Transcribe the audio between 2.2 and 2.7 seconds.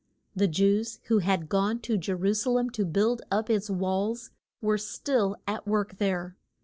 sa